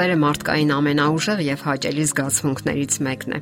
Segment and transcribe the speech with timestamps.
[0.00, 3.40] Սերը մարդկային ամենաուժեղ եւ հաճելի զգացմունքներից մեկն է։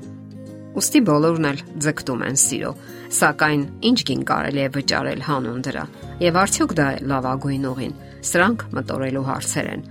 [0.75, 2.73] Ոստի բոլորն էլ ձգտում են սիրո,
[3.19, 5.85] սակայն ինչ գին կարելի է վճարել հանուն դրա։
[6.25, 7.95] Եվ արդյոք դա է լավագույն ուղին։
[8.31, 9.87] Սրանք մտորելու հարցեր են։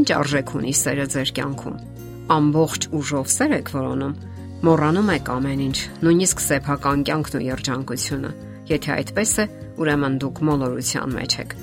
[0.00, 1.76] Ինչ արժեք ունի սերը ձեր կյանքում։
[2.38, 4.16] Ամբողջ ուժով սեր եք որոնում։
[4.64, 5.78] Մոռանում եք ամեն ինչ,
[6.08, 8.32] նույնիսկ սեփական կյանքն ու երջանկությունը։
[8.72, 11.54] Եթե այդպես է, ուրեմն դուք մոլորության մեջ եք։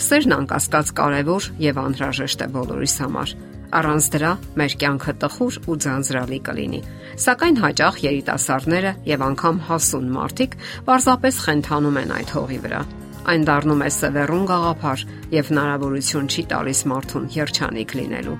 [0.00, 3.38] Սերն անկասկած կարևոր եւ անհրաժեշտ է բոլորիս համար
[3.70, 6.80] Առանց դրա մեր կյանքը տխուր ու ձանձրալի կլինի։
[7.22, 10.56] Սակայն հաճախ երիտասարդները եւ անգամ հասուն մարդիկ
[10.88, 12.80] պարզապես խենթանում են այդ հողի վրա։
[13.30, 15.04] Այն դառնում է սևեռուն գաղափար
[15.36, 18.38] եւ հնարավորություն չի տալիս մարդուն երջանիկ լինելու։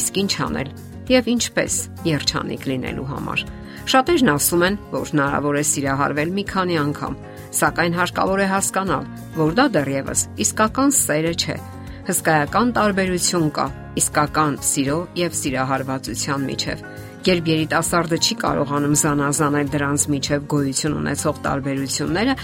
[0.00, 0.72] Իսկ ինչ անել
[1.14, 1.76] եւ ինչպես
[2.08, 3.44] երջանիկ լինելու համար։
[3.84, 7.18] Շատերն ասում են, որ հնարավոր է սիրահարվել մի քանի անգամ,
[7.60, 11.58] սակայն հարկավոր է հասկանալ, որ դա դեռևս իսկական սերը չէ
[12.04, 13.64] հսկայական տարբերություն կա
[13.96, 16.82] իսկական սիրո եւ սիրահարվածության միջև։
[17.24, 22.34] Երբ երիտասարդը չի կարողանում զանազանել դրանց միջև գոյություն ունեցող տարբերությունները,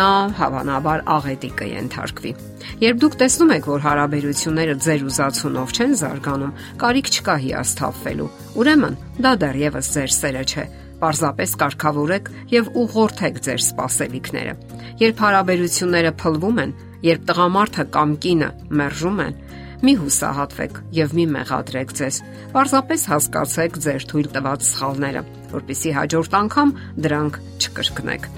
[0.00, 0.08] նա
[0.40, 2.32] հավանաբար աղետի կընթարկվի։
[2.82, 9.32] Երբ դուք տեսնում եք, որ հարաբերությունները ձեր ուզածունով չեն զարգանում, կարիք չկա հիասթափվելու։ Ուրեմն, դա
[9.46, 10.66] դեռևս ձեր սերը չէ
[11.00, 14.54] Պարզապես կարգավորեք եւ ուղղորդեք ձեր սպասելիքները։
[14.96, 18.48] Երբ հարաբերությունները փլվում են, Երբ տղամարդը կամ կինը
[18.80, 19.36] մերժում են,
[19.86, 22.20] մի հուսահատվեք եւ մի մեղադրեք ձեզ։
[22.56, 26.74] Պարզապես հասկացեք ձեր թույլ տված սխալները, որpիսի հաջորդ անգամ
[27.06, 28.28] դրանք չկրկնեք։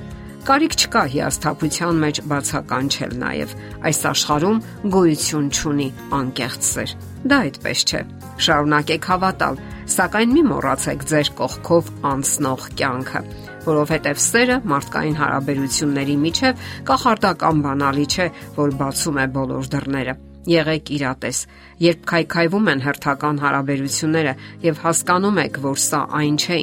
[0.47, 3.55] Կարիք չկա հիասթափության մեջ բացականչել նաև
[3.89, 4.61] այս աշխարհում
[4.94, 6.94] գոյություն չունի անկեղծ սեր։
[7.28, 8.00] Դա այդպես չէ։
[8.47, 9.59] Շարունակեք հավատալ,
[9.94, 13.22] սակայն մի մոռացեք ձեր կողքով անցնող կյանքը,
[13.66, 18.27] որովհետև սերը մարդկային հարաբերությունների միջև կախարդական բանալի չէ,
[18.62, 21.39] որ բացում է բոլոր դռները։ Եղեք իրատես,
[21.84, 24.34] երբ քայքայվում են հերթական հարաբերությունները
[24.65, 26.60] եւ հասկանում եք, որ սա այն չէ,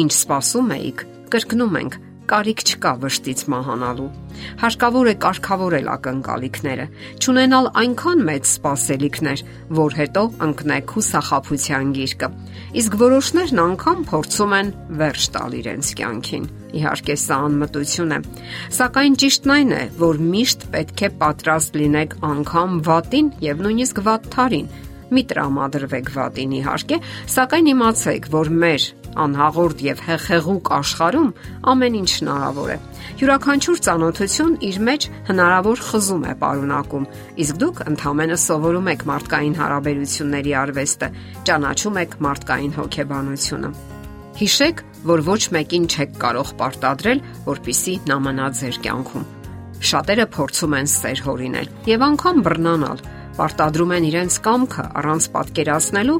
[0.00, 1.02] ինչ սпасում եք,
[1.34, 4.08] կրկնում ենք կարիք չկա վշտից մահանալու։
[4.60, 6.86] Հարկավոր է կարգավորել ակնկալիքները,
[7.24, 9.42] ճանենալ այնքան մեծ սпасելիքներ,
[9.78, 12.28] որ հետո ընկնեք հուսախապության գիրկը։
[12.82, 16.44] Իսկ որոշներն անգամ փորձում են վերջ տալ իրենց կյանքին։
[16.78, 18.18] Իհարկե, սա անմտություն է։
[18.78, 24.28] Սակայն ճիշտն այն է, որ միշտ պետք է պատրաստ լինեք անգամ վատին եւ նույնիսկ վատ
[24.36, 24.68] թարին,
[25.14, 26.98] մի տրամադրվեք վատին իհարկե,
[27.34, 28.86] սակայն իմացեք, որ մեր
[29.18, 31.30] անհաղորդ եւ հեղեղուկ աշխարհում
[31.72, 32.78] ամեն ինչ հնարավոր է։
[33.18, 37.08] Յուրաքանչյուր ծանոթություն իր մեջ հնարավոր խզում է պարունակում,
[37.44, 41.08] իսկ դուք ընդհանրապես սովորում եք մարդկային հարաբերությունների արվեստը,
[41.48, 43.72] ճանաչում եք մարդկային հոգեբանությունը։
[44.38, 49.26] Հիշեք, որ ոչ մեկին չեք կարող պարտադրել, որpիսի նա մնա ձեր կյանքում։
[49.88, 53.02] Շատերը փորձում են սեր հորինել եւ անգամ բռնանալ,
[53.38, 56.18] պարտադրում են իրենց կամքը առանց պատկերացնելու,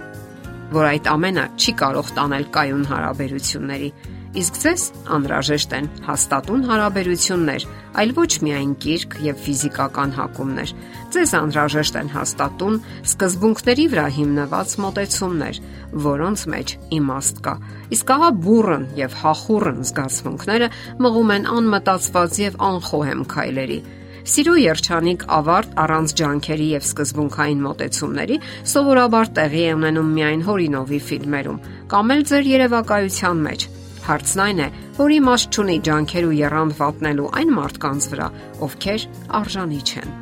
[0.68, 3.90] որ այդ ամենը չի կարող տանել կայուն հարաբերությունների,
[4.38, 4.82] իսկ ձեզ
[5.16, 7.64] անհրաժեշտ են հաստատուն հարաբերություններ,
[7.98, 10.72] այլ ոչ միայն կիրք եւ ֆիզիկական հակումներ։
[11.16, 12.76] Ձեզ անհրաժեշտ են հաստատուն
[13.08, 15.60] սկզբունքների վրա հիմնված մոտեցումներ,
[16.08, 17.54] որոնց մեջ իմաստ կա։
[17.96, 20.68] Իսկ ահա բուրըն եւ հախուրն զգացմունքները
[21.08, 23.80] մղում են անմտածված եւ անխոհեմ քայլերի
[24.26, 28.38] Սիրո երջանիկ ավարտ առանց ջանքերի եւ սկզբունքային մոտեցումների
[28.72, 31.60] սովորաբար տեղի է ունենում միայն հորինովի ֆիլմերում
[31.92, 33.66] կամ էլ ձեր երևակայության մեջ։
[34.08, 34.68] Հարցն այն է,
[34.98, 38.28] որ իմաստ չունի ջանքեր ու երանգ վատնելու այն մարդկանց վրա,
[38.68, 39.04] ովքեր
[39.38, 40.16] արժանի չեն։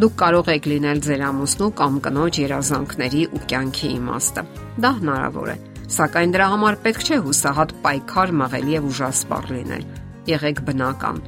[0.00, 4.44] Դուք կարող եք լինել ձեր ամուսնու կամ կնոջ երազանքների ու կյանքի իմաստը։
[4.84, 5.56] Դա հնարավոր է,
[5.96, 9.90] սակայն դրա համար պետք չէ հուսահատ պայքար մղել եւ ուժասպառ լինել
[10.28, 11.20] եղեք բնական։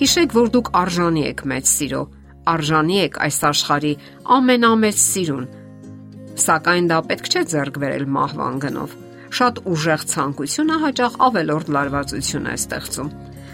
[0.00, 2.02] Հիշեք, որ դուք արժանի եք մեծ սիրո,
[2.50, 3.92] արժանի եք այս աշխարի
[4.36, 5.46] ամենամեծ սիրուն։
[6.40, 8.94] Սակայն դա պետք չէ ձեռք բերել մահվան գնով։
[9.30, 13.10] Շատ ուժեղ ցանկությունը հաճախ ավելորդ լարվածություն է ստեղծում։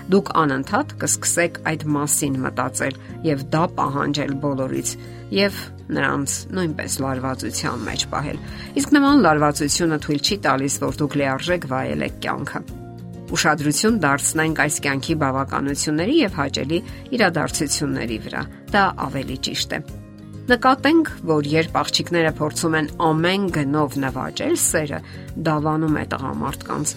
[0.07, 4.95] Դուք անընդհատ կսկսեք այդ մասին մտածել եւ դա պահանջել բոլորից
[5.35, 5.61] եւ
[5.99, 8.41] նրանց նույնպես լարվածության մեջ պահել։
[8.81, 12.86] Իսկ նման լարվածությունը թույլ չի տալիս, որ դուք լիարժեք վայելեք կյանքը
[13.35, 16.81] ուշադրություն դարձնենք այս կյանքի բավականությունների եւ հաճելի
[17.17, 19.81] իրադարձությունների վրա։ Դա ավելի ճիշտ է։
[20.47, 25.01] Նկատենք, որ երբ աղջիկները փորձում են ամեն գնով նվաճել սերը,
[25.49, 26.93] դավանում է տղամարդկանց։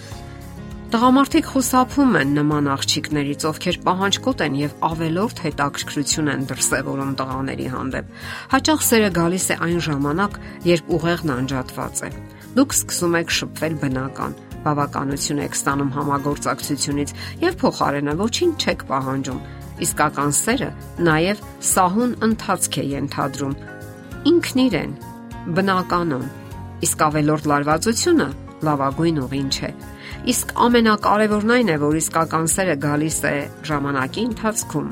[0.90, 8.14] Տղամարդիկ խուսափում են նման աղջիկներից, ովքեր պահանջկոտ են եւ ավելորդ հետաքրքրություն են դրսեւորում տղաների հանդեպ։
[8.54, 10.42] Հաճախ սերը գալիս է այն ժամանակ,
[10.74, 12.14] երբ ուղեղն անջատված է։
[12.58, 17.16] Դուք սկսում եք շփվել բնական բավականություն եք ստանում համագործակցությունից
[17.46, 19.40] եւ փոխարենը ոչինչ չեք պահանջում։
[19.80, 20.70] Իսկական սերը
[21.08, 23.56] նաև սահուն ընթացք է ենթադրում։
[24.34, 24.94] Ինքն իրեն
[25.56, 26.28] բնականon
[26.80, 28.26] Իսկ ավելորդ լարվածությունը
[28.64, 29.70] լավագույն ուղին չէ։
[30.32, 33.34] Իսկ ամենակարևորն այն է, որ իսկական սերը գալիս է
[33.70, 34.88] ժամանակի ընթացքում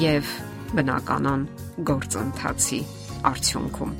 [0.00, 0.30] եւ
[0.76, 1.42] բնականon
[1.90, 2.80] գործընթացի
[3.30, 3.92] արդյունքում։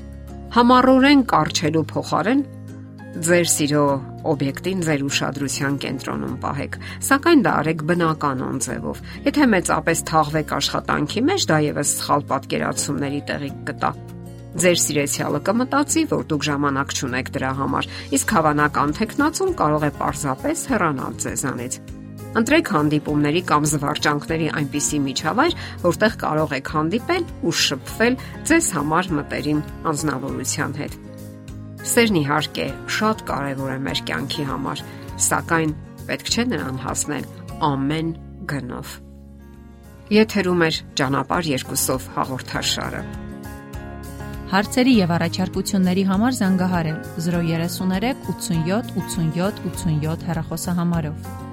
[0.56, 2.42] Համառորեն կարճելու փոխարեն
[3.16, 3.82] ձեր սիրո
[4.28, 6.74] օբյեկտին ձեր ուշադրության կենտրոնում պահեք,
[7.06, 13.50] սակայն դա արեք բնականon ձևով։ Եթե մեծապես թաղվեք աշխատանքի մեջ, դա եւս սխալ պատկերացումների տեղի
[13.70, 13.90] կտա։
[14.56, 20.66] Ձեր սիրեցյալը կմտածի, որ դուք ժամանակ չունեք դրա համար, իսկ հավանական տեխնացում կարող է պարզապես
[20.76, 21.80] հեռանալ ձեզանից։
[22.36, 28.20] Ընտրեք հանդիպումների կամ զվարճանքների այնպիսի միջավայր, որտեղ կարող եք հանդիպել ու շփվել
[28.52, 31.05] ձեզ համար մտերիմ անznավորության հետ։
[31.86, 32.66] Սերն իհարկե
[32.96, 34.80] շատ կարևոր է մեր կյանքի համար,
[35.26, 35.74] սակայն
[36.08, 37.28] պետք չէ նրան հասնել
[37.68, 38.10] ամեն
[38.50, 38.96] գնով։
[40.16, 43.04] Եթերում է ճանապարհ երկուսով հաղորդաշարը։
[44.46, 51.45] Հարցերի եւ առաջարկությունների համար զանգահարել 033 87 87 87 հեռախոսահամարով։